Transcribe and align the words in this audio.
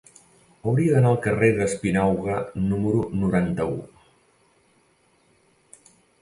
Hauria 0.69 0.93
d'anar 0.93 1.09
al 1.11 1.19
carrer 1.25 1.49
d'Espinauga 1.57 2.37
número 2.71 3.03
noranta-u. 3.25 3.77